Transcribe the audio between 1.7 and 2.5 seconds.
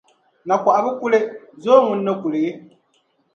ŋun ni kuli?